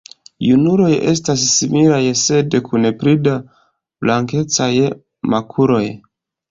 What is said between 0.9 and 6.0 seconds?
estas similaj sed kun pli da blankecaj makuloj.